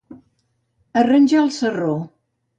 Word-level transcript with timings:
Arranjar 1.03 1.43
el 1.45 1.53
sarró. 1.59 1.95